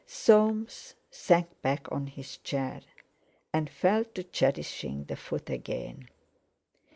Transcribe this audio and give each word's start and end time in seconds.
Soames 0.07 0.95
sank 1.11 1.61
back 1.61 1.87
on 1.91 2.07
his 2.07 2.37
chair, 2.37 2.81
and 3.53 3.69
fell 3.69 4.03
to 4.03 4.23
cherishing 4.23 5.03
the 5.03 5.15
foot 5.15 5.47
again. 5.51 6.07